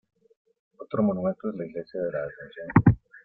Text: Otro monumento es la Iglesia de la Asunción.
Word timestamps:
Otro 0.79 1.03
monumento 1.03 1.47
es 1.51 1.55
la 1.57 1.65
Iglesia 1.67 2.01
de 2.01 2.11
la 2.11 2.23
Asunción. 2.25 2.99